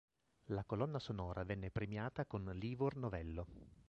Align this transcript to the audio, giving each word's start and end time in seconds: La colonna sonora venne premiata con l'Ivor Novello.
La 0.45 0.63
colonna 0.65 0.97
sonora 0.97 1.43
venne 1.43 1.69
premiata 1.69 2.25
con 2.25 2.43
l'Ivor 2.45 2.95
Novello. 2.95 3.45